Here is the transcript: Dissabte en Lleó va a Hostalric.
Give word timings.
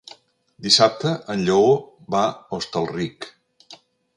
Dissabte 0.67 1.11
en 1.33 1.43
Lleó 1.49 1.75
va 2.15 2.25
a 2.31 2.57
Hostalric. 2.59 3.29